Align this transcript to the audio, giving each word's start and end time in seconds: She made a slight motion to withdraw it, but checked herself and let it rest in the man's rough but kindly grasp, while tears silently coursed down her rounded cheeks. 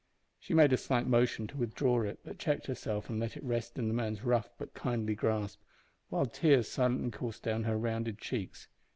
She 0.39 0.55
made 0.55 0.73
a 0.73 0.77
slight 0.77 1.05
motion 1.05 1.45
to 1.45 1.57
withdraw 1.57 2.01
it, 2.01 2.21
but 2.25 2.39
checked 2.39 2.65
herself 2.65 3.07
and 3.07 3.19
let 3.19 3.37
it 3.37 3.43
rest 3.43 3.77
in 3.77 3.87
the 3.87 3.93
man's 3.93 4.23
rough 4.23 4.49
but 4.57 4.73
kindly 4.73 5.13
grasp, 5.13 5.61
while 6.09 6.25
tears 6.25 6.67
silently 6.67 7.11
coursed 7.11 7.43
down 7.43 7.65
her 7.65 7.77
rounded 7.77 8.17
cheeks. 8.17 8.67